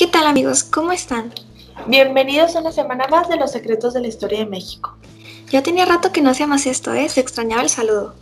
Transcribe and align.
¿Qué 0.00 0.06
tal 0.06 0.26
amigos? 0.26 0.64
¿Cómo 0.64 0.92
están? 0.92 1.30
Bienvenidos 1.86 2.56
a 2.56 2.60
una 2.60 2.72
semana 2.72 3.06
más 3.08 3.28
de 3.28 3.36
los 3.36 3.52
secretos 3.52 3.92
de 3.92 4.00
la 4.00 4.08
historia 4.08 4.38
de 4.38 4.46
México. 4.46 4.96
Ya 5.50 5.62
tenía 5.62 5.84
rato 5.84 6.10
que 6.10 6.22
no 6.22 6.30
hacía 6.30 6.46
más 6.46 6.64
esto, 6.64 6.94
¿eh? 6.94 7.06
Se 7.10 7.20
extrañaba 7.20 7.60
el 7.60 7.68
saludo. 7.68 8.14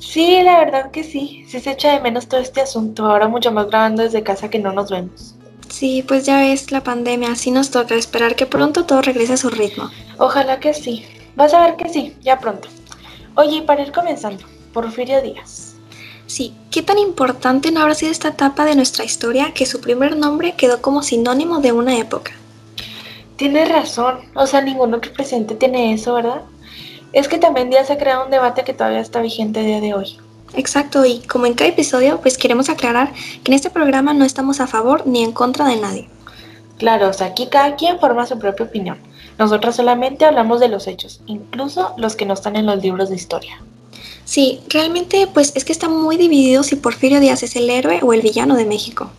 Sí, 0.00 0.42
la 0.42 0.58
verdad 0.58 0.90
que 0.90 1.04
sí. 1.04 1.44
Sí 1.46 1.60
se 1.60 1.70
echa 1.70 1.92
de 1.92 2.00
menos 2.00 2.26
todo 2.26 2.40
este 2.40 2.60
asunto. 2.60 3.06
Ahora 3.06 3.28
mucho 3.28 3.52
más 3.52 3.68
grabando 3.68 4.02
desde 4.02 4.24
casa 4.24 4.50
que 4.50 4.58
no 4.58 4.72
nos 4.72 4.90
vemos. 4.90 5.36
Sí, 5.68 6.02
pues 6.02 6.26
ya 6.26 6.40
ves, 6.40 6.72
la 6.72 6.82
pandemia, 6.82 7.30
así 7.30 7.52
nos 7.52 7.70
toca 7.70 7.94
esperar 7.94 8.34
que 8.34 8.46
pronto 8.46 8.84
todo 8.84 9.00
regrese 9.00 9.34
a 9.34 9.36
su 9.36 9.50
ritmo. 9.50 9.88
Ojalá 10.18 10.58
que 10.58 10.74
sí. 10.74 11.06
Vas 11.36 11.54
a 11.54 11.60
ver 11.64 11.76
que 11.76 11.88
sí, 11.88 12.16
ya 12.22 12.40
pronto. 12.40 12.68
Oye, 13.36 13.58
y 13.58 13.60
para 13.60 13.82
ir 13.82 13.92
comenzando, 13.92 14.44
Porfirio 14.72 15.22
Díaz. 15.22 15.59
Sí, 16.30 16.54
¿qué 16.70 16.80
tan 16.80 16.96
importante 16.96 17.72
no 17.72 17.80
habrá 17.80 17.96
sido 17.96 18.12
esta 18.12 18.28
etapa 18.28 18.64
de 18.64 18.76
nuestra 18.76 19.04
historia 19.04 19.52
que 19.52 19.66
su 19.66 19.80
primer 19.80 20.16
nombre 20.16 20.52
quedó 20.52 20.80
como 20.80 21.02
sinónimo 21.02 21.58
de 21.58 21.72
una 21.72 21.98
época? 21.98 22.30
Tienes 23.34 23.68
razón, 23.68 24.20
o 24.36 24.46
sea, 24.46 24.60
ningún 24.60 24.94
otro 24.94 25.12
presidente 25.12 25.56
tiene 25.56 25.92
eso, 25.92 26.14
¿verdad? 26.14 26.42
Es 27.12 27.26
que 27.26 27.38
también 27.38 27.72
ya 27.72 27.84
se 27.84 27.94
ha 27.94 27.98
creado 27.98 28.26
un 28.26 28.30
debate 28.30 28.62
que 28.62 28.72
todavía 28.72 29.00
está 29.00 29.20
vigente 29.20 29.58
a 29.58 29.64
día 29.64 29.80
de 29.80 29.92
hoy. 29.92 30.18
Exacto, 30.54 31.04
y 31.04 31.18
como 31.26 31.46
en 31.46 31.54
cada 31.54 31.70
episodio, 31.70 32.20
pues 32.20 32.38
queremos 32.38 32.68
aclarar 32.68 33.12
que 33.42 33.50
en 33.50 33.56
este 33.56 33.70
programa 33.70 34.14
no 34.14 34.24
estamos 34.24 34.60
a 34.60 34.68
favor 34.68 35.08
ni 35.08 35.24
en 35.24 35.32
contra 35.32 35.66
de 35.66 35.78
nadie. 35.78 36.08
Claro, 36.78 37.08
o 37.08 37.12
sea, 37.12 37.26
aquí 37.26 37.48
cada 37.48 37.74
quien 37.74 37.98
forma 37.98 38.24
su 38.24 38.38
propia 38.38 38.66
opinión. 38.66 38.98
Nosotros 39.36 39.74
solamente 39.74 40.24
hablamos 40.24 40.60
de 40.60 40.68
los 40.68 40.86
hechos, 40.86 41.22
incluso 41.26 41.92
los 41.96 42.14
que 42.14 42.24
no 42.24 42.34
están 42.34 42.54
en 42.54 42.66
los 42.66 42.80
libros 42.80 43.08
de 43.08 43.16
historia. 43.16 43.60
Sí, 44.30 44.60
realmente 44.68 45.26
pues 45.26 45.50
es 45.56 45.64
que 45.64 45.72
está 45.72 45.88
muy 45.88 46.16
dividido 46.16 46.62
si 46.62 46.76
Porfirio 46.76 47.18
Díaz 47.18 47.42
es 47.42 47.56
el 47.56 47.68
héroe 47.68 47.98
o 48.00 48.12
el 48.12 48.22
villano 48.22 48.54
de 48.54 48.64
México. 48.64 49.10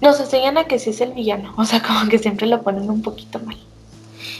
Nos 0.00 0.18
enseñan 0.18 0.56
a 0.56 0.64
que 0.64 0.78
sí 0.78 0.88
es 0.88 1.02
el 1.02 1.12
villano, 1.12 1.52
o 1.58 1.66
sea, 1.66 1.82
como 1.82 2.08
que 2.08 2.18
siempre 2.18 2.46
lo 2.46 2.62
ponen 2.62 2.88
un 2.88 3.02
poquito 3.02 3.38
mal. 3.40 3.58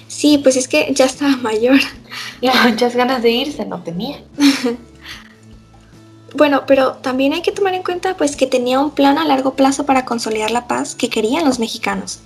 Sí, 0.09 0.39
pues 0.39 0.57
es 0.57 0.69
que 0.69 0.91
ya 0.95 1.05
estaba 1.05 1.37
mayor. 1.37 1.79
Y 2.41 2.49
muchas 2.67 2.97
ganas 2.97 3.23
de 3.23 3.33
irse 3.33 3.67
no 3.67 3.83
tenía. 3.83 4.23
bueno, 6.35 6.63
pero 6.67 6.93
también 6.95 7.35
hay 7.35 7.43
que 7.43 7.53
tomar 7.53 7.75
en 7.75 7.83
cuenta 7.83 8.17
pues 8.17 8.37
que 8.37 8.47
tenía 8.47 8.81
un 8.81 8.91
plan 8.91 9.19
a 9.19 9.27
largo 9.27 9.53
plazo 9.53 9.85
para 9.85 10.07
consolidar 10.07 10.51
la 10.51 10.67
paz 10.67 10.95
que 10.95 11.11
querían 11.11 11.45
los 11.45 11.59
mexicanos. 11.59 12.21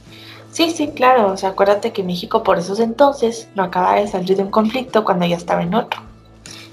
Sí, 0.52 0.70
sí, 0.70 0.90
claro, 0.94 1.32
o 1.32 1.36
sea, 1.36 1.48
acuérdate 1.48 1.92
que 1.92 2.04
México 2.04 2.44
por 2.44 2.60
esos 2.60 2.78
entonces 2.78 3.48
no 3.56 3.64
acaba 3.64 3.96
de 3.96 4.06
salir 4.06 4.36
de 4.36 4.44
un 4.44 4.52
conflicto 4.52 5.02
cuando 5.02 5.26
ya 5.26 5.36
estaba 5.36 5.64
en 5.64 5.74
otro. 5.74 6.07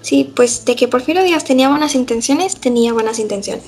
Sí, 0.05 0.31
pues 0.35 0.65
de 0.65 0.75
que 0.75 0.87
Porfirio 0.87 1.23
Díaz 1.23 1.45
tenía 1.45 1.67
buenas 1.67 1.95
intenciones, 1.95 2.57
tenía 2.57 2.93
buenas 2.93 3.17
intenciones. 3.17 3.63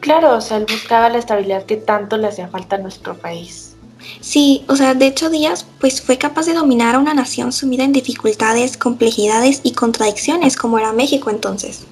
Claro, 0.00 0.36
o 0.36 0.42
sea, 0.42 0.58
él 0.58 0.66
buscaba 0.70 1.08
la 1.08 1.16
estabilidad 1.16 1.64
que 1.64 1.78
tanto 1.78 2.18
le 2.18 2.26
hacía 2.28 2.48
falta 2.48 2.76
a 2.76 2.80
nuestro 2.80 3.16
país. 3.16 3.74
Sí, 4.20 4.62
o 4.68 4.76
sea, 4.76 4.92
de 4.92 5.06
hecho 5.06 5.30
Díaz 5.30 5.64
pues 5.80 6.02
fue 6.02 6.18
capaz 6.18 6.44
de 6.44 6.52
dominar 6.52 6.96
a 6.96 6.98
una 6.98 7.14
nación 7.14 7.50
sumida 7.50 7.82
en 7.82 7.94
dificultades, 7.94 8.76
complejidades 8.76 9.62
y 9.62 9.72
contradicciones 9.72 10.54
como 10.54 10.78
era 10.78 10.92
México 10.92 11.30
entonces. 11.30 11.86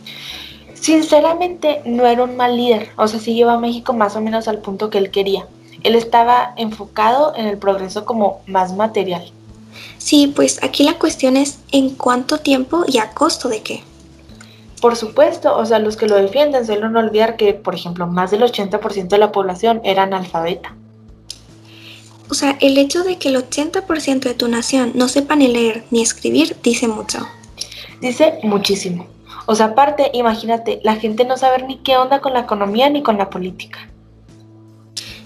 Sinceramente 0.75 1.81
no 1.87 2.05
era 2.05 2.25
un 2.25 2.37
mal 2.37 2.59
líder, 2.59 2.91
o 2.97 3.09
sea, 3.09 3.21
sí 3.21 3.33
llevó 3.33 3.53
a 3.53 3.59
México 3.59 3.95
más 3.95 4.17
o 4.17 4.21
menos 4.21 4.49
al 4.49 4.59
punto 4.59 4.91
que 4.91 4.99
él 4.99 5.11
quería. 5.11 5.47
Él 5.83 5.95
estaba 5.95 6.53
enfocado 6.59 7.35
en 7.35 7.47
el 7.47 7.57
progreso 7.57 8.05
como 8.05 8.43
más 8.47 8.75
material. 8.75 9.33
Sí, 10.01 10.33
pues 10.35 10.63
aquí 10.65 10.83
la 10.83 10.99
cuestión 10.99 11.37
es 11.37 11.59
en 11.73 11.91
cuánto 11.91 12.39
tiempo 12.39 12.85
y 12.89 12.99
a 12.99 13.11
costo 13.11 13.49
de 13.49 13.63
qué. 13.63 13.85
Por 14.81 14.97
supuesto, 14.97 15.57
o 15.57 15.67
sea, 15.67 15.79
los 15.79 15.97
que 15.99 16.09
lo 16.09 16.17
defienden 16.17 16.65
suelen 16.65 16.97
olvidar 16.97 17.37
que, 17.37 17.53
por 17.53 17.75
ejemplo, 17.75 18.07
más 18.07 18.31
del 18.31 18.43
80% 18.43 19.09
de 19.09 19.19
la 19.19 19.31
población 19.31 19.83
era 19.85 20.05
analfabeta. 20.05 20.75
O 22.31 22.35
sea, 22.35 22.57
el 22.61 22.79
hecho 22.79 23.05
de 23.05 23.19
que 23.19 23.29
el 23.29 23.37
80% 23.37 24.21
de 24.21 24.35
tu 24.35 24.49
nación 24.49 24.93
no 24.95 25.09
sepa 25.09 25.37
ni 25.37 25.49
leer 25.49 25.85
ni 25.91 26.01
escribir 26.01 26.57
dice 26.63 26.89
mucho. 26.89 27.19
Dice 28.01 28.39
muchísimo. 28.43 29.07
O 29.45 29.55
sea, 29.55 29.67
aparte, 29.67 30.11
imagínate, 30.15 30.81
la 30.83 30.97
gente 30.97 31.27
no 31.27 31.37
sabe 31.37 31.63
ni 31.65 31.77
qué 31.79 31.99
onda 31.99 32.21
con 32.21 32.33
la 32.33 32.41
economía 32.41 32.89
ni 32.89 33.03
con 33.03 33.19
la 33.19 33.29
política. 33.29 33.91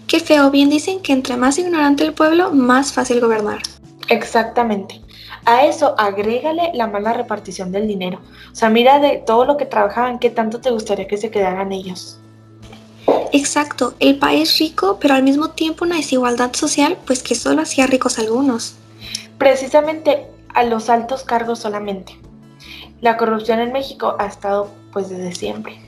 Qué 0.09 0.19
feo, 0.19 0.50
bien 0.50 0.69
dicen 0.69 1.00
que 1.00 1.12
entre 1.12 1.37
más 1.37 1.59
ignorante 1.59 2.03
el 2.03 2.12
pueblo, 2.12 2.50
más 2.50 2.93
fácil 2.93 3.20
gobernar. 3.20 3.62
Exactamente. 4.09 5.00
A 5.47 5.66
eso 5.66 5.94
agrégale 5.98 6.70
la 6.75 6.87
mala 6.87 7.12
repartición 7.12 7.70
del 7.72 7.87
dinero. 7.87 8.20
O 8.53 8.54
sea, 8.54 8.70
mira 8.70 8.98
de 8.98 9.19
todo 9.19 9.44
lo 9.44 9.56
que 9.56 9.66
trabajaban, 9.66 10.19
¿qué 10.19 10.31
tanto 10.31 10.60
te 10.60 10.70
gustaría 10.70 11.06
que 11.06 11.19
se 11.19 11.31
quedaran 11.31 11.72
ellos? 11.72 12.19
Exacto, 13.32 13.94
el 14.00 14.19
país 14.19 14.59
rico, 14.59 14.98
pero 15.00 15.14
al 15.14 15.22
mismo 15.22 15.50
tiempo 15.50 15.84
una 15.84 15.97
desigualdad 15.97 16.54
social, 16.54 16.97
pues 17.04 17.22
que 17.22 17.34
solo 17.34 17.62
hacía 17.62 17.87
ricos 17.87 18.19
algunos. 18.19 18.76
Precisamente 19.38 20.26
a 20.54 20.64
los 20.64 20.88
altos 20.88 21.25
cargos 21.25 21.59
solamente. 21.59 22.16
La 23.00 23.16
corrupción 23.16 23.60
en 23.60 23.72
México 23.72 24.16
ha 24.19 24.26
estado 24.26 24.70
pues 24.93 25.10
desde 25.10 25.34
siempre. 25.34 25.78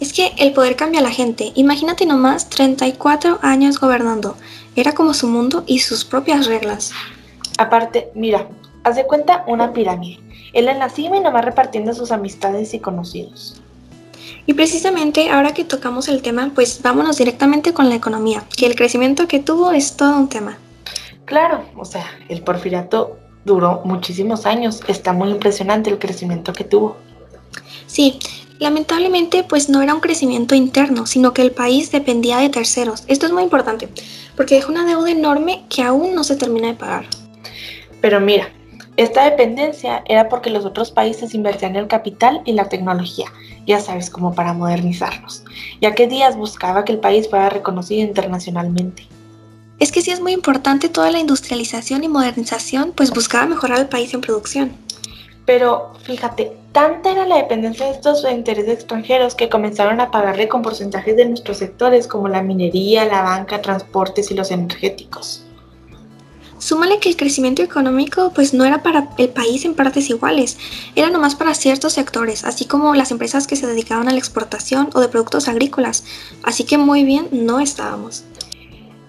Es 0.00 0.12
que 0.12 0.32
el 0.38 0.52
poder 0.52 0.76
cambia 0.76 1.00
a 1.00 1.02
la 1.02 1.10
gente. 1.10 1.52
Imagínate 1.54 2.06
nomás 2.06 2.48
34 2.48 3.40
años 3.42 3.78
gobernando. 3.78 4.36
Era 4.74 4.94
como 4.94 5.14
su 5.14 5.28
mundo 5.28 5.64
y 5.66 5.80
sus 5.80 6.04
propias 6.04 6.46
reglas. 6.46 6.92
Aparte, 7.58 8.10
mira, 8.14 8.48
haz 8.84 8.96
de 8.96 9.06
cuenta 9.06 9.44
una 9.46 9.72
pirámide. 9.72 10.20
Él 10.52 10.68
en 10.68 10.78
la 10.78 10.90
cima 10.90 11.16
y 11.16 11.20
nomás 11.20 11.44
repartiendo 11.44 11.94
sus 11.94 12.12
amistades 12.12 12.74
y 12.74 12.80
conocidos. 12.80 13.60
Y 14.46 14.54
precisamente 14.54 15.30
ahora 15.30 15.54
que 15.54 15.64
tocamos 15.64 16.08
el 16.08 16.22
tema, 16.22 16.50
pues 16.54 16.82
vámonos 16.82 17.16
directamente 17.16 17.72
con 17.72 17.88
la 17.88 17.94
economía, 17.94 18.44
que 18.56 18.66
el 18.66 18.74
crecimiento 18.74 19.28
que 19.28 19.38
tuvo 19.38 19.72
es 19.72 19.96
todo 19.96 20.16
un 20.16 20.28
tema. 20.28 20.58
Claro, 21.24 21.64
o 21.76 21.84
sea, 21.84 22.06
el 22.28 22.42
porfiriato 22.42 23.18
duró 23.44 23.82
muchísimos 23.84 24.46
años, 24.46 24.80
está 24.88 25.12
muy 25.12 25.30
impresionante 25.30 25.90
el 25.90 25.98
crecimiento 25.98 26.52
que 26.52 26.64
tuvo. 26.64 26.96
Sí, 27.86 28.18
lamentablemente 28.58 29.44
pues 29.44 29.68
no 29.68 29.82
era 29.82 29.94
un 29.94 30.00
crecimiento 30.00 30.54
interno, 30.54 31.06
sino 31.06 31.32
que 31.32 31.42
el 31.42 31.52
país 31.52 31.92
dependía 31.92 32.38
de 32.38 32.48
terceros. 32.48 33.04
Esto 33.06 33.26
es 33.26 33.32
muy 33.32 33.44
importante, 33.44 33.88
porque 34.36 34.56
dejó 34.56 34.72
una 34.72 34.84
deuda 34.84 35.10
enorme 35.10 35.64
que 35.68 35.82
aún 35.82 36.14
no 36.14 36.24
se 36.24 36.36
termina 36.36 36.68
de 36.68 36.74
pagar. 36.74 37.06
Pero 38.02 38.20
mira, 38.20 38.48
esta 38.98 39.24
dependencia 39.24 40.02
era 40.06 40.28
porque 40.28 40.50
los 40.50 40.66
otros 40.66 40.90
países 40.90 41.34
invertían 41.34 41.76
el 41.76 41.86
capital 41.86 42.42
y 42.44 42.52
la 42.52 42.68
tecnología, 42.68 43.26
ya 43.66 43.80
sabes, 43.80 44.10
como 44.10 44.34
para 44.34 44.52
modernizarnos, 44.52 45.44
ya 45.80 45.94
que 45.94 46.08
Díaz 46.08 46.36
buscaba 46.36 46.84
que 46.84 46.92
el 46.92 46.98
país 46.98 47.30
fuera 47.30 47.48
reconocido 47.48 48.02
internacionalmente. 48.02 49.06
Es 49.78 49.90
que 49.92 50.02
sí 50.02 50.10
es 50.10 50.20
muy 50.20 50.32
importante 50.32 50.90
toda 50.90 51.10
la 51.10 51.20
industrialización 51.20 52.04
y 52.04 52.08
modernización, 52.08 52.92
pues 52.94 53.10
buscaba 53.12 53.46
mejorar 53.46 53.78
al 53.78 53.88
país 53.88 54.12
en 54.12 54.20
producción. 54.20 54.72
Pero 55.46 55.92
fíjate, 56.02 56.52
tanta 56.72 57.12
era 57.12 57.26
la 57.26 57.36
dependencia 57.36 57.86
de 57.86 57.92
estos 57.92 58.24
intereses 58.30 58.74
extranjeros 58.74 59.34
que 59.34 59.48
comenzaron 59.48 60.00
a 60.00 60.10
pagarle 60.10 60.48
con 60.48 60.62
porcentajes 60.62 61.16
de 61.16 61.24
nuestros 61.24 61.56
sectores 61.56 62.06
como 62.06 62.28
la 62.28 62.42
minería, 62.42 63.06
la 63.06 63.22
banca, 63.22 63.62
transportes 63.62 64.30
y 64.30 64.34
los 64.34 64.50
energéticos. 64.50 65.44
Súmale 66.62 67.00
que 67.00 67.08
el 67.08 67.16
crecimiento 67.16 67.60
económico 67.60 68.30
pues 68.32 68.54
no 68.54 68.64
era 68.64 68.84
para 68.84 69.10
el 69.18 69.30
país 69.30 69.64
en 69.64 69.74
partes 69.74 70.08
iguales, 70.10 70.58
era 70.94 71.10
nomás 71.10 71.34
para 71.34 71.56
ciertos 71.56 71.94
sectores, 71.94 72.44
así 72.44 72.66
como 72.66 72.94
las 72.94 73.10
empresas 73.10 73.48
que 73.48 73.56
se 73.56 73.66
dedicaban 73.66 74.08
a 74.08 74.12
la 74.12 74.18
exportación 74.18 74.88
o 74.94 75.00
de 75.00 75.08
productos 75.08 75.48
agrícolas, 75.48 76.04
así 76.44 76.62
que 76.62 76.78
muy 76.78 77.02
bien 77.02 77.26
no 77.32 77.58
estábamos. 77.58 78.22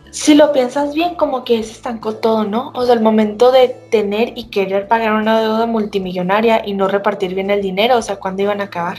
Si 0.10 0.34
lo 0.34 0.52
piensas 0.52 0.96
bien, 0.96 1.14
como 1.14 1.44
que 1.44 1.62
se 1.62 1.74
estancó 1.74 2.16
todo, 2.16 2.44
¿no? 2.44 2.72
O 2.74 2.86
sea, 2.88 2.96
el 2.96 3.02
momento 3.02 3.52
de 3.52 3.68
tener 3.92 4.34
y 4.36 4.46
querer 4.46 4.88
pagar 4.88 5.14
una 5.14 5.40
deuda 5.40 5.68
multimillonaria 5.68 6.64
y 6.66 6.74
no 6.74 6.88
repartir 6.88 7.36
bien 7.36 7.52
el 7.52 7.62
dinero, 7.62 8.00
o 8.00 8.02
sea, 8.02 8.16
¿cuándo 8.16 8.42
iban 8.42 8.62
a 8.62 8.64
acabar? 8.64 8.98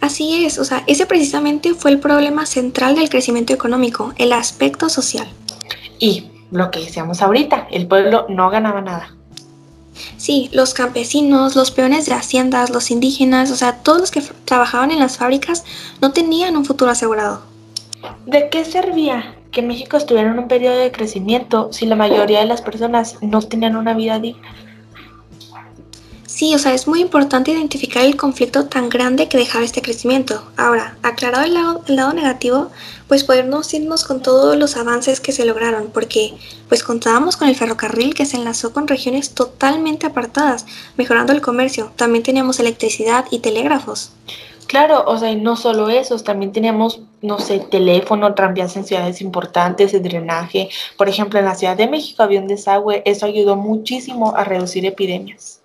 Así 0.00 0.44
es, 0.44 0.58
o 0.58 0.64
sea, 0.64 0.82
ese 0.88 1.06
precisamente 1.06 1.74
fue 1.74 1.92
el 1.92 2.00
problema 2.00 2.46
central 2.46 2.96
del 2.96 3.08
crecimiento 3.08 3.52
económico, 3.52 4.12
el 4.18 4.32
aspecto 4.32 4.88
social. 4.88 5.28
Y 6.00 6.31
lo 6.52 6.70
que 6.70 6.80
decíamos 6.80 7.22
ahorita, 7.22 7.66
el 7.70 7.88
pueblo 7.88 8.26
no 8.28 8.50
ganaba 8.50 8.80
nada. 8.80 9.14
Sí, 10.16 10.50
los 10.52 10.74
campesinos, 10.74 11.56
los 11.56 11.70
peones 11.70 12.06
de 12.06 12.14
haciendas, 12.14 12.70
los 12.70 12.90
indígenas, 12.90 13.50
o 13.50 13.56
sea, 13.56 13.78
todos 13.78 14.00
los 14.00 14.10
que 14.10 14.22
trabajaban 14.44 14.90
en 14.90 15.00
las 15.00 15.18
fábricas 15.18 15.64
no 16.00 16.12
tenían 16.12 16.56
un 16.56 16.64
futuro 16.64 16.90
asegurado. 16.90 17.42
¿De 18.26 18.48
qué 18.48 18.64
servía 18.64 19.36
que 19.50 19.62
México 19.62 19.96
estuviera 19.96 20.30
en 20.30 20.38
un 20.38 20.48
periodo 20.48 20.76
de 20.76 20.92
crecimiento 20.92 21.72
si 21.72 21.86
la 21.86 21.96
mayoría 21.96 22.40
de 22.40 22.46
las 22.46 22.62
personas 22.62 23.16
no 23.20 23.42
tenían 23.42 23.76
una 23.76 23.94
vida 23.94 24.18
digna? 24.18 24.48
Sí, 26.42 26.56
o 26.56 26.58
sea, 26.58 26.74
es 26.74 26.88
muy 26.88 27.00
importante 27.00 27.52
identificar 27.52 28.04
el 28.04 28.16
conflicto 28.16 28.66
tan 28.66 28.88
grande 28.88 29.28
que 29.28 29.38
dejaba 29.38 29.64
este 29.64 29.80
crecimiento. 29.80 30.42
Ahora, 30.56 30.96
aclarado 31.04 31.44
el 31.44 31.54
lado, 31.54 31.84
el 31.86 31.94
lado 31.94 32.12
negativo, 32.14 32.72
pues 33.06 33.22
podernos 33.22 33.72
irnos 33.72 34.02
con 34.02 34.22
todos 34.22 34.56
los 34.56 34.76
avances 34.76 35.20
que 35.20 35.30
se 35.30 35.44
lograron, 35.44 35.92
porque 35.94 36.34
pues 36.68 36.82
contábamos 36.82 37.36
con 37.36 37.46
el 37.46 37.54
ferrocarril 37.54 38.14
que 38.14 38.26
se 38.26 38.38
enlazó 38.38 38.72
con 38.72 38.88
regiones 38.88 39.34
totalmente 39.34 40.04
apartadas, 40.08 40.66
mejorando 40.96 41.32
el 41.32 41.40
comercio. 41.40 41.92
También 41.94 42.24
teníamos 42.24 42.58
electricidad 42.58 43.26
y 43.30 43.38
telégrafos. 43.38 44.10
Claro, 44.66 45.04
o 45.06 45.16
sea, 45.18 45.30
y 45.30 45.36
no 45.36 45.54
solo 45.54 45.90
esos, 45.90 46.24
también 46.24 46.50
teníamos, 46.50 47.02
no 47.20 47.38
sé, 47.38 47.60
teléfono, 47.60 48.34
tranvías 48.34 48.74
en 48.74 48.84
ciudades 48.84 49.20
importantes, 49.20 49.94
el 49.94 50.02
drenaje. 50.02 50.70
Por 50.98 51.08
ejemplo, 51.08 51.38
en 51.38 51.44
la 51.44 51.54
Ciudad 51.54 51.76
de 51.76 51.86
México 51.86 52.24
había 52.24 52.40
un 52.40 52.48
desagüe, 52.48 53.04
eso 53.04 53.26
ayudó 53.26 53.54
muchísimo 53.54 54.34
a 54.34 54.42
reducir 54.42 54.84
epidemias. 54.84 55.61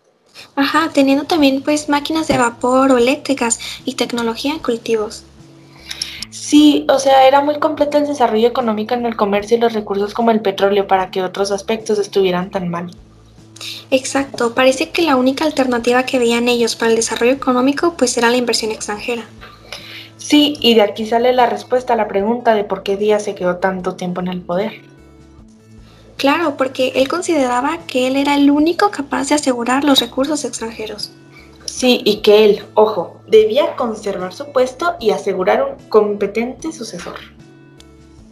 Ajá, 0.55 0.89
teniendo 0.93 1.25
también 1.25 1.61
pues 1.61 1.89
máquinas 1.89 2.27
de 2.27 2.37
vapor 2.37 2.91
o 2.91 2.97
eléctricas 2.97 3.59
y 3.85 3.95
tecnología 3.95 4.53
en 4.53 4.59
cultivos. 4.59 5.23
Sí, 6.29 6.85
o 6.89 6.99
sea, 6.99 7.27
era 7.27 7.41
muy 7.41 7.59
completo 7.59 7.97
el 7.97 8.07
desarrollo 8.07 8.47
económico 8.47 8.93
en 8.93 9.05
el 9.05 9.15
comercio 9.15 9.57
y 9.57 9.59
los 9.59 9.73
recursos 9.73 10.13
como 10.13 10.31
el 10.31 10.41
petróleo 10.41 10.87
para 10.87 11.09
que 11.09 11.23
otros 11.23 11.51
aspectos 11.51 11.99
estuvieran 11.99 12.51
tan 12.51 12.69
mal. 12.69 12.91
Exacto, 13.89 14.53
parece 14.53 14.89
que 14.89 15.01
la 15.01 15.15
única 15.15 15.45
alternativa 15.45 16.03
que 16.03 16.19
veían 16.19 16.47
ellos 16.47 16.75
para 16.75 16.91
el 16.91 16.97
desarrollo 16.97 17.31
económico 17.31 17.95
pues 17.97 18.17
era 18.17 18.29
la 18.29 18.37
inversión 18.37 18.71
extranjera. 18.71 19.25
Sí, 20.17 20.57
y 20.59 20.75
de 20.75 20.81
aquí 20.81 21.05
sale 21.05 21.31
la 21.31 21.45
respuesta 21.45 21.93
a 21.93 21.95
la 21.95 22.07
pregunta 22.07 22.53
de 22.53 22.63
por 22.63 22.83
qué 22.83 22.97
Díaz 22.97 23.23
se 23.23 23.35
quedó 23.35 23.57
tanto 23.57 23.95
tiempo 23.95 24.19
en 24.21 24.27
el 24.27 24.41
poder. 24.41 24.81
Claro, 26.17 26.57
porque 26.57 26.93
él 26.95 27.07
consideraba 27.07 27.77
que 27.85 28.07
él 28.07 28.15
era 28.15 28.35
el 28.35 28.49
único 28.49 28.89
capaz 28.89 29.29
de 29.29 29.35
asegurar 29.35 29.83
los 29.83 29.99
recursos 29.99 30.43
extranjeros. 30.45 31.11
Sí, 31.65 32.01
y 32.05 32.21
que 32.21 32.43
él, 32.43 32.65
ojo, 32.73 33.21
debía 33.27 33.75
conservar 33.75 34.33
su 34.33 34.51
puesto 34.51 34.95
y 34.99 35.11
asegurar 35.11 35.63
un 35.63 35.89
competente 35.89 36.71
sucesor. 36.71 37.17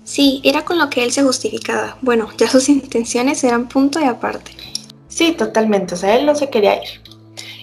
Sí, 0.03 0.41
era 0.43 0.65
con 0.65 0.79
lo 0.79 0.89
que 0.89 1.03
él 1.03 1.11
se 1.11 1.21
justificaba. 1.21 1.97
Bueno, 2.01 2.29
ya 2.37 2.49
sus 2.49 2.69
intenciones 2.69 3.43
eran 3.43 3.67
punto 3.67 3.99
y 3.99 4.05
aparte. 4.05 4.51
Sí, 5.07 5.33
totalmente, 5.33 5.93
o 5.93 5.97
sea, 5.97 6.15
él 6.15 6.25
no 6.25 6.33
se 6.33 6.49
quería 6.49 6.81
ir. 6.81 7.01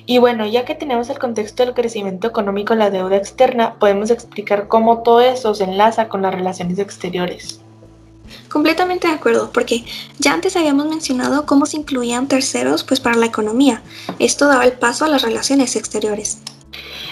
Y 0.06 0.18
bueno, 0.18 0.46
ya 0.46 0.64
que 0.64 0.74
tenemos 0.74 1.08
el 1.10 1.18
contexto 1.18 1.64
del 1.64 1.74
crecimiento 1.74 2.28
económico 2.28 2.74
y 2.74 2.76
la 2.76 2.90
deuda 2.90 3.16
externa, 3.16 3.74
podemos 3.78 4.10
explicar 4.10 4.68
cómo 4.68 5.02
todo 5.02 5.20
eso 5.20 5.54
se 5.54 5.64
enlaza 5.64 6.08
con 6.08 6.22
las 6.22 6.34
relaciones 6.34 6.78
exteriores. 6.78 7.61
Completamente 8.48 9.08
de 9.08 9.14
acuerdo, 9.14 9.50
porque 9.52 9.84
ya 10.18 10.32
antes 10.34 10.56
habíamos 10.56 10.86
mencionado 10.86 11.46
cómo 11.46 11.66
se 11.66 11.78
incluían 11.78 12.28
terceros 12.28 12.84
pues 12.84 13.00
para 13.00 13.16
la 13.16 13.26
economía. 13.26 13.82
Esto 14.18 14.46
daba 14.46 14.64
el 14.64 14.72
paso 14.72 15.04
a 15.04 15.08
las 15.08 15.22
relaciones 15.22 15.76
exteriores. 15.76 16.38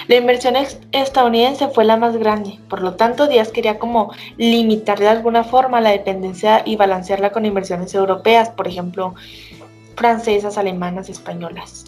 La 0.08 0.16
inversión 0.16 0.54
estadounidense 0.92 1.68
fue 1.68 1.84
la 1.84 1.96
más 1.96 2.16
grande, 2.16 2.58
por 2.68 2.82
lo 2.82 2.94
tanto 2.94 3.28
Díaz 3.28 3.52
quería 3.52 3.78
como 3.78 4.12
limitar 4.36 4.98
de 4.98 5.08
alguna 5.08 5.44
forma 5.44 5.80
la 5.80 5.90
dependencia 5.90 6.62
y 6.66 6.76
balancearla 6.76 7.30
con 7.30 7.46
inversiones 7.46 7.94
europeas, 7.94 8.48
por 8.48 8.66
ejemplo, 8.66 9.14
francesas, 9.96 10.58
alemanas, 10.58 11.08
españolas. 11.08 11.84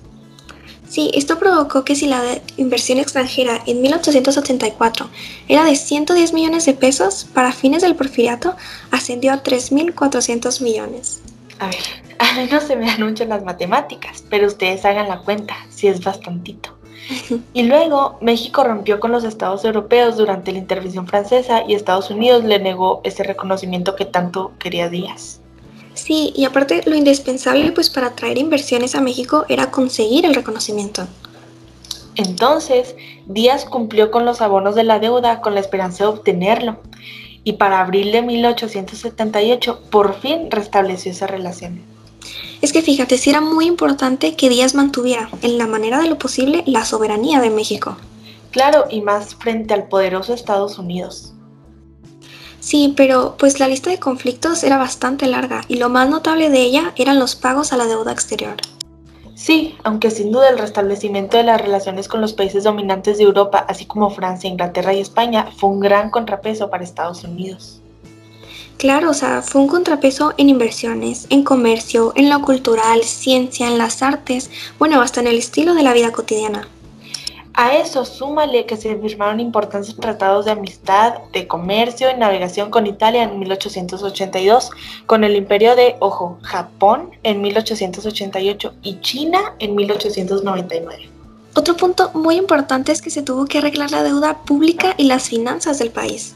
Sí, 0.92 1.10
esto 1.14 1.38
provocó 1.38 1.86
que 1.86 1.96
si 1.96 2.06
la 2.06 2.20
inversión 2.58 2.98
extranjera 2.98 3.62
en 3.66 3.80
1884 3.80 5.08
era 5.48 5.64
de 5.64 5.74
110 5.74 6.34
millones 6.34 6.66
de 6.66 6.74
pesos, 6.74 7.26
para 7.32 7.52
fines 7.52 7.80
del 7.80 7.96
porfiriato 7.96 8.56
ascendió 8.90 9.32
a 9.32 9.42
3.400 9.42 10.60
millones. 10.60 11.22
A 11.60 11.68
ver, 11.68 11.78
a 12.18 12.34
mí 12.34 12.46
no 12.52 12.60
se 12.60 12.76
me 12.76 12.90
anuncian 12.90 13.30
las 13.30 13.42
matemáticas, 13.42 14.22
pero 14.28 14.46
ustedes 14.46 14.84
hagan 14.84 15.08
la 15.08 15.20
cuenta, 15.20 15.56
si 15.70 15.88
es 15.88 16.04
bastantito. 16.04 16.76
Y 17.54 17.62
luego 17.62 18.18
México 18.20 18.62
rompió 18.62 19.00
con 19.00 19.12
los 19.12 19.24
estados 19.24 19.64
europeos 19.64 20.18
durante 20.18 20.52
la 20.52 20.58
intervención 20.58 21.06
francesa 21.06 21.62
y 21.66 21.72
Estados 21.72 22.10
Unidos 22.10 22.44
le 22.44 22.58
negó 22.58 23.00
ese 23.02 23.22
reconocimiento 23.22 23.96
que 23.96 24.04
tanto 24.04 24.52
quería 24.58 24.90
Díaz. 24.90 25.41
Sí, 25.94 26.32
y 26.34 26.44
aparte 26.44 26.82
lo 26.86 26.96
indispensable 26.96 27.72
pues 27.72 27.90
para 27.90 28.08
atraer 28.08 28.38
inversiones 28.38 28.94
a 28.94 29.00
México 29.00 29.44
era 29.48 29.70
conseguir 29.70 30.24
el 30.24 30.34
reconocimiento. 30.34 31.06
Entonces, 32.16 32.94
Díaz 33.26 33.64
cumplió 33.64 34.10
con 34.10 34.24
los 34.24 34.40
abonos 34.40 34.74
de 34.74 34.84
la 34.84 34.98
deuda 34.98 35.40
con 35.40 35.54
la 35.54 35.60
esperanza 35.60 36.04
de 36.04 36.10
obtenerlo. 36.10 36.78
Y 37.44 37.54
para 37.54 37.80
abril 37.80 38.12
de 38.12 38.22
1878 38.22 39.80
por 39.90 40.20
fin 40.20 40.50
restableció 40.50 41.10
esa 41.12 41.26
relación. 41.26 41.82
Es 42.60 42.72
que 42.72 42.82
fíjate, 42.82 43.18
sí 43.18 43.30
era 43.30 43.40
muy 43.40 43.66
importante 43.66 44.36
que 44.36 44.48
Díaz 44.48 44.74
mantuviera, 44.74 45.28
en 45.42 45.58
la 45.58 45.66
manera 45.66 46.00
de 46.00 46.08
lo 46.08 46.18
posible, 46.18 46.62
la 46.66 46.84
soberanía 46.84 47.40
de 47.40 47.50
México. 47.50 47.96
Claro, 48.52 48.84
y 48.88 49.00
más 49.00 49.34
frente 49.34 49.74
al 49.74 49.88
poderoso 49.88 50.32
Estados 50.32 50.78
Unidos. 50.78 51.31
Sí, 52.62 52.94
pero 52.96 53.34
pues 53.38 53.58
la 53.58 53.66
lista 53.66 53.90
de 53.90 53.98
conflictos 53.98 54.62
era 54.62 54.78
bastante 54.78 55.26
larga 55.26 55.62
y 55.66 55.78
lo 55.78 55.88
más 55.88 56.08
notable 56.08 56.48
de 56.48 56.60
ella 56.60 56.92
eran 56.94 57.18
los 57.18 57.34
pagos 57.34 57.72
a 57.72 57.76
la 57.76 57.86
deuda 57.86 58.12
exterior. 58.12 58.54
Sí, 59.34 59.74
aunque 59.82 60.12
sin 60.12 60.30
duda 60.30 60.48
el 60.48 60.58
restablecimiento 60.58 61.36
de 61.36 61.42
las 61.42 61.60
relaciones 61.60 62.06
con 62.06 62.20
los 62.20 62.34
países 62.34 62.62
dominantes 62.62 63.18
de 63.18 63.24
Europa, 63.24 63.66
así 63.68 63.84
como 63.86 64.10
Francia, 64.10 64.48
Inglaterra 64.48 64.94
y 64.94 65.00
España, 65.00 65.48
fue 65.56 65.70
un 65.70 65.80
gran 65.80 66.10
contrapeso 66.10 66.70
para 66.70 66.84
Estados 66.84 67.24
Unidos. 67.24 67.80
Claro, 68.76 69.10
o 69.10 69.14
sea, 69.14 69.42
fue 69.42 69.60
un 69.60 69.66
contrapeso 69.66 70.32
en 70.36 70.48
inversiones, 70.48 71.26
en 71.30 71.42
comercio, 71.42 72.12
en 72.14 72.30
lo 72.30 72.40
cultural, 72.42 73.02
ciencia, 73.02 73.66
en 73.66 73.78
las 73.78 74.04
artes, 74.04 74.50
bueno, 74.78 75.02
hasta 75.02 75.20
en 75.20 75.26
el 75.26 75.38
estilo 75.38 75.74
de 75.74 75.82
la 75.82 75.94
vida 75.94 76.12
cotidiana. 76.12 76.68
A 77.54 77.76
eso 77.76 78.06
súmale 78.06 78.64
que 78.64 78.78
se 78.78 78.96
firmaron 78.96 79.38
importantes 79.38 79.94
tratados 79.96 80.46
de 80.46 80.52
amistad, 80.52 81.18
de 81.32 81.46
comercio 81.46 82.10
y 82.10 82.14
navegación 82.14 82.70
con 82.70 82.86
Italia 82.86 83.24
en 83.24 83.38
1882, 83.38 84.70
con 85.04 85.22
el 85.22 85.36
imperio 85.36 85.76
de, 85.76 85.96
ojo, 86.00 86.38
Japón 86.42 87.10
en 87.22 87.42
1888 87.42 88.74
y 88.82 89.00
China 89.00 89.54
en 89.58 89.74
1899. 89.74 91.10
Otro 91.54 91.76
punto 91.76 92.10
muy 92.14 92.36
importante 92.36 92.92
es 92.92 93.02
que 93.02 93.10
se 93.10 93.22
tuvo 93.22 93.44
que 93.44 93.58
arreglar 93.58 93.90
la 93.90 94.02
deuda 94.02 94.38
pública 94.44 94.94
y 94.96 95.04
las 95.04 95.28
finanzas 95.28 95.78
del 95.78 95.90
país. 95.90 96.34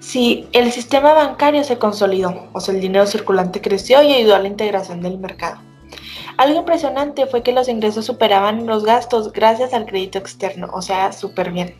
Sí, 0.00 0.48
el 0.52 0.72
sistema 0.72 1.12
bancario 1.12 1.62
se 1.64 1.76
consolidó, 1.76 2.46
o 2.54 2.60
sea, 2.60 2.74
el 2.74 2.80
dinero 2.80 3.06
circulante 3.06 3.60
creció 3.60 4.02
y 4.02 4.14
ayudó 4.14 4.36
a 4.36 4.38
la 4.38 4.48
integración 4.48 5.02
del 5.02 5.18
mercado. 5.18 5.67
Algo 6.38 6.60
impresionante 6.60 7.26
fue 7.26 7.42
que 7.42 7.52
los 7.52 7.68
ingresos 7.68 8.06
superaban 8.06 8.64
los 8.64 8.84
gastos 8.84 9.32
gracias 9.32 9.74
al 9.74 9.86
crédito 9.86 10.18
externo, 10.18 10.70
o 10.72 10.80
sea, 10.82 11.12
súper 11.12 11.50
bien. 11.50 11.74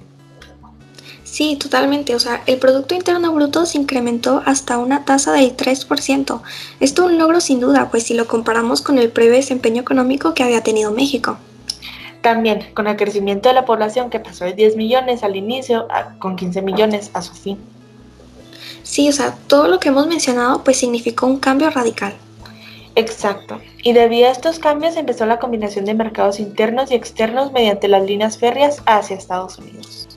Sí, 1.22 1.54
totalmente. 1.54 2.16
O 2.16 2.18
sea, 2.18 2.42
el 2.46 2.58
Producto 2.58 2.96
Interno 2.96 3.32
Bruto 3.32 3.66
se 3.66 3.78
incrementó 3.78 4.42
hasta 4.46 4.78
una 4.78 5.04
tasa 5.04 5.32
del 5.34 5.56
3%. 5.56 6.42
Esto 6.80 7.02
es 7.04 7.12
un 7.12 7.18
logro 7.18 7.40
sin 7.40 7.60
duda, 7.60 7.88
pues 7.92 8.02
si 8.02 8.14
lo 8.14 8.26
comparamos 8.26 8.82
con 8.82 8.98
el 8.98 9.10
previo 9.10 9.34
desempeño 9.34 9.82
económico 9.82 10.34
que 10.34 10.42
había 10.42 10.62
tenido 10.64 10.90
México. 10.90 11.38
También 12.22 12.66
con 12.74 12.88
el 12.88 12.96
crecimiento 12.96 13.48
de 13.48 13.54
la 13.54 13.64
población 13.64 14.10
que 14.10 14.18
pasó 14.18 14.44
de 14.44 14.54
10 14.54 14.74
millones 14.74 15.22
al 15.22 15.36
inicio 15.36 15.86
a, 15.88 16.18
con 16.18 16.34
15 16.34 16.62
millones 16.62 17.10
a 17.14 17.22
su 17.22 17.32
fin. 17.32 17.58
Sí, 18.82 19.08
o 19.08 19.12
sea, 19.12 19.38
todo 19.46 19.68
lo 19.68 19.78
que 19.78 19.90
hemos 19.90 20.08
mencionado 20.08 20.64
pues 20.64 20.78
significó 20.78 21.26
un 21.26 21.38
cambio 21.38 21.70
radical. 21.70 22.14
Exacto. 22.98 23.60
Y 23.84 23.92
debido 23.92 24.26
a 24.26 24.32
estos 24.32 24.58
cambios 24.58 24.96
empezó 24.96 25.24
la 25.24 25.38
combinación 25.38 25.84
de 25.84 25.94
mercados 25.94 26.40
internos 26.40 26.90
y 26.90 26.94
externos 26.94 27.52
mediante 27.52 27.86
las 27.86 28.04
líneas 28.04 28.38
férreas 28.38 28.82
hacia 28.86 29.16
Estados 29.16 29.56
Unidos. 29.58 30.08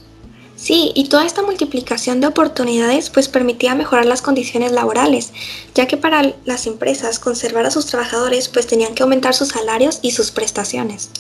Sí, 0.56 0.92
y 0.96 1.08
toda 1.08 1.26
esta 1.26 1.44
multiplicación 1.44 2.22
de 2.22 2.28
oportunidades 2.28 3.12
pues 3.12 3.30
permitía 3.30 3.76
mejorar 3.76 4.08
las 4.08 4.24
condiciones 4.24 4.72
laborales, 4.72 5.32
ya 5.76 5.86
que 5.86 5.98
para 5.98 6.34
las 6.46 6.66
empresas 6.66 7.20
conservar 7.20 7.68
a 7.68 7.72
sus 7.72 7.86
trabajadores 7.86 8.50
pues 8.50 8.66
tenían 8.66 8.96
que 8.96 9.04
aumentar 9.04 9.36
sus 9.36 9.50
salarios 9.50 10.00
y 10.02 10.12
sus 10.12 10.32
prestaciones. 10.32 11.12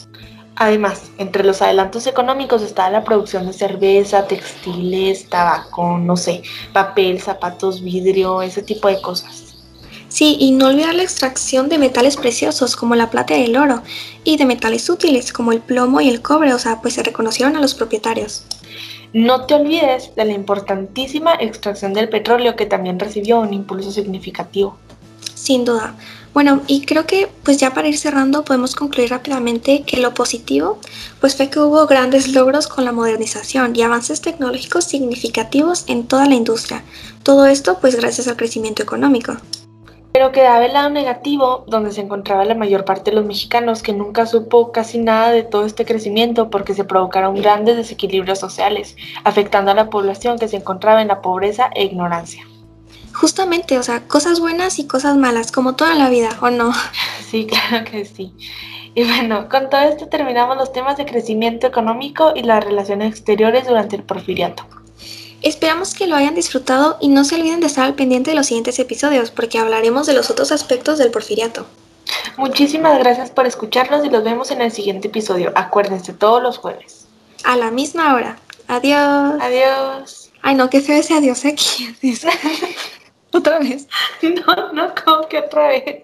Además, 0.56 1.04
entre 1.20 1.44
los 1.44 1.62
adelantos 1.62 2.08
económicos 2.08 2.64
estaba 2.64 2.90
la 2.90 3.04
producción 3.04 3.46
de 3.46 3.54
cerveza, 3.54 4.28
textiles, 4.28 5.30
tabaco, 5.30 5.98
no 6.00 6.18
sé, 6.18 6.42
papel, 6.74 7.22
zapatos, 7.22 7.82
vidrio, 7.82 8.42
ese 8.42 8.64
tipo 8.64 8.88
de 8.88 9.02
cosas. 9.02 9.51
Sí, 10.12 10.36
y 10.38 10.52
no 10.52 10.68
olvidar 10.68 10.94
la 10.94 11.04
extracción 11.04 11.70
de 11.70 11.78
metales 11.78 12.18
preciosos 12.18 12.76
como 12.76 12.96
la 12.96 13.10
plata 13.10 13.38
y 13.38 13.46
el 13.46 13.56
oro, 13.56 13.82
y 14.26 14.36
de 14.36 14.44
metales 14.44 14.90
útiles 14.90 15.32
como 15.32 15.54
el 15.54 15.62
plomo 15.62 16.02
y 16.02 16.10
el 16.10 16.22
cobre, 16.22 16.54
o 16.54 16.60
sea, 16.60 16.82
pues 16.82 16.96
se 16.96 17.04
reconocieron 17.04 17.56
a 17.56 17.62
los 17.62 17.76
propietarios. 17.76 18.44
No 19.14 19.46
te 19.46 19.54
olvides 19.54 20.14
de 20.16 20.26
la 20.26 20.34
importantísima 20.34 21.36
extracción 21.36 21.94
del 21.94 22.10
petróleo 22.10 22.58
que 22.58 22.66
también 22.66 23.00
recibió 23.00 23.40
un 23.40 23.54
impulso 23.54 23.90
significativo. 23.90 24.76
Sin 25.34 25.64
duda. 25.64 25.96
Bueno, 26.34 26.62
y 26.68 26.86
creo 26.86 27.06
que 27.06 27.30
pues 27.44 27.58
ya 27.58 27.74
para 27.74 27.88
ir 27.88 27.98
cerrando 27.98 28.44
podemos 28.44 28.76
concluir 28.76 29.12
rápidamente 29.12 29.84
que 29.84 29.98
lo 29.98 30.14
positivo 30.14 30.80
pues 31.22 31.36
fue 31.36 31.50
que 31.50 31.60
hubo 31.60 31.88
grandes 31.88 32.34
logros 32.34 32.68
con 32.68 32.84
la 32.84 32.92
modernización 32.92 33.76
y 33.76 33.82
avances 33.82 34.22
tecnológicos 34.22 34.86
significativos 34.86 35.86
en 35.88 36.06
toda 36.06 36.28
la 36.28 36.36
industria. 36.36 36.84
Todo 37.24 37.46
esto 37.46 37.80
pues 37.80 37.96
gracias 37.96 38.28
al 38.28 38.38
crecimiento 38.38 38.84
económico. 38.84 39.38
Pero 40.22 40.34
quedaba 40.34 40.64
el 40.64 40.74
lado 40.74 40.92
negativo, 40.92 41.66
donde 41.66 41.92
se 41.92 42.02
encontraba 42.02 42.46
la 42.46 42.54
mayor 42.54 42.86
parte 42.86 43.10
de 43.10 43.16
los 43.16 43.26
mexicanos, 43.26 43.82
que 43.82 43.92
nunca 43.92 44.28
supo 44.28 44.72
casi 44.72 45.00
nada 45.00 45.32
de 45.32 45.42
todo 45.42 45.66
este 45.66 45.84
crecimiento 45.84 46.52
porque 46.52 46.76
se 46.76 46.84
provocaron 46.84 47.34
grandes 47.34 47.76
desequilibrios 47.76 48.38
sociales, 48.38 48.96
afectando 49.24 49.72
a 49.72 49.74
la 49.74 49.90
población 49.90 50.38
que 50.38 50.48
se 50.48 50.58
encontraba 50.58 51.02
en 51.02 51.08
la 51.08 51.24
pobreza 51.24 51.72
e 51.74 51.86
ignorancia. 51.86 52.46
Justamente, 53.16 53.80
o 53.80 53.82
sea, 53.82 54.08
cosas 54.08 54.40
buenas 54.40 54.78
y 54.78 54.86
cosas 54.86 55.18
malas, 55.18 55.52
como 55.52 55.74
toda 55.74 55.96
la 55.96 56.08
vida, 56.08 56.30
¿o 56.40 56.52
no? 56.52 56.72
Sí, 57.32 57.48
claro 57.48 57.84
que 57.90 58.06
sí. 58.06 58.32
Y 58.94 59.04
bueno, 59.06 59.50
con 59.50 59.72
todo 59.72 59.82
esto 59.82 60.08
terminamos 60.08 60.56
los 60.56 60.72
temas 60.72 60.98
de 60.98 61.06
crecimiento 61.08 61.66
económico 61.66 62.34
y 62.36 62.44
las 62.44 62.64
relaciones 62.64 63.10
exteriores 63.10 63.68
durante 63.68 63.96
el 63.96 64.04
porfiriato. 64.04 64.68
Esperamos 65.42 65.96
que 65.96 66.08
lo 66.08 66.16
hayan 66.16 66.36
disfrutado 66.36 66.98
y 67.02 67.08
no 67.08 67.24
se 67.24 67.36
olviden 67.36 67.60
de 67.60 67.68
estar 67.68 67.86
al 67.86 67.96
pendiente 67.96 68.32
de 68.32 68.36
los 68.36 68.46
siguientes 68.46 68.78
episodios 68.78 69.32
porque 69.32 69.58
hablaremos 69.58 70.06
de 70.06 70.14
los 70.14 70.30
otros 70.30 70.52
aspectos 70.52 71.00
del 71.00 71.10
porfiriato. 71.10 71.66
Muchísimas 72.38 73.00
gracias 73.00 73.32
por 73.32 73.48
escucharnos 73.48 74.06
y 74.06 74.10
los 74.10 74.24
vemos 74.24 74.52
en 74.52 74.62
el 74.62 74.72
siguiente 74.72 75.08
episodio. 75.08 75.52
Acuérdense 75.56 76.14
todos 76.14 76.44
los 76.44 76.58
jueves. 76.58 77.08
A 77.44 77.58
la 77.58 77.72
misma 77.72 78.14
hora. 78.14 78.38
Adiós. 78.68 79.42
Adiós. 79.42 80.32
Ay, 80.44 80.56
no, 80.56 80.70
qué 80.70 80.82
feo 80.82 80.98
ese 80.98 81.16
adiós 81.16 81.44
aquí. 81.46 81.96
Otra 83.34 83.60
vez. 83.60 83.88
No, 84.22 84.74
no, 84.74 84.94
como 85.04 85.28
que 85.28 85.40
otra 85.40 85.70
vez. 85.70 86.04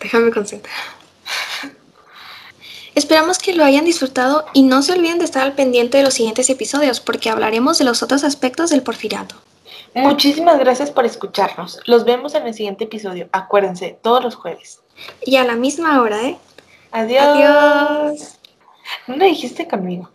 Déjame 0.00 0.32
concentrar. 0.32 0.74
Esperamos 2.96 3.38
que 3.38 3.54
lo 3.54 3.62
hayan 3.62 3.84
disfrutado 3.84 4.46
y 4.54 4.62
no 4.62 4.80
se 4.80 4.92
olviden 4.92 5.18
de 5.18 5.26
estar 5.26 5.42
al 5.42 5.52
pendiente 5.52 5.98
de 5.98 6.02
los 6.02 6.14
siguientes 6.14 6.48
episodios 6.48 6.98
porque 6.98 7.28
hablaremos 7.28 7.76
de 7.76 7.84
los 7.84 8.02
otros 8.02 8.24
aspectos 8.24 8.70
del 8.70 8.82
porfiriato. 8.82 9.36
Muchísimas 9.94 10.58
gracias 10.58 10.90
por 10.90 11.04
escucharnos. 11.04 11.78
Los 11.84 12.06
vemos 12.06 12.34
en 12.34 12.46
el 12.46 12.54
siguiente 12.54 12.84
episodio. 12.84 13.28
Acuérdense, 13.32 13.98
todos 14.00 14.24
los 14.24 14.34
jueves. 14.34 14.80
Y 15.26 15.36
a 15.36 15.44
la 15.44 15.56
misma 15.56 16.00
hora, 16.00 16.22
¿eh? 16.22 16.38
Adiós. 16.90 17.22
Adiós. 17.22 18.38
No 19.06 19.16
lo 19.16 19.26
dijiste 19.26 19.68
conmigo. 19.68 20.10